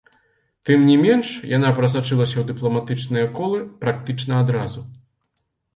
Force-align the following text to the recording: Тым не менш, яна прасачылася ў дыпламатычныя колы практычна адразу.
Тым 0.69 0.79
не 0.91 0.95
менш, 1.03 1.27
яна 1.57 1.69
прасачылася 1.81 2.35
ў 2.41 2.49
дыпламатычныя 2.53 3.29
колы 3.37 3.61
практычна 3.87 4.33
адразу. 4.47 4.81